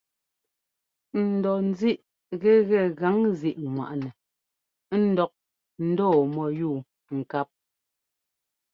[1.25, 4.09] N dɔ ńzíꞌ gɛgɛ gaŋzíꞌŋwaꞌnɛ
[5.05, 5.33] ńdɔk
[5.89, 6.77] ndɔɔ mɔ́yúu
[7.17, 7.49] ŋkáp.